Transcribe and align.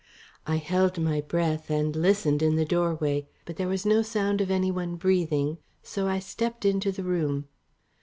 I 0.47 0.55
held 0.55 0.97
my 0.99 1.21
breath 1.21 1.69
and 1.69 1.95
listened 1.95 2.41
in 2.41 2.55
the 2.55 2.65
doorway, 2.65 3.27
but 3.45 3.57
there 3.57 3.67
was 3.67 3.85
no 3.85 4.01
sound 4.01 4.41
of 4.41 4.49
any 4.49 4.71
one 4.71 4.95
breathing, 4.95 5.59
so 5.83 6.07
I 6.07 6.17
stepped 6.17 6.65
into 6.65 6.91
the 6.91 7.03
room. 7.03 7.45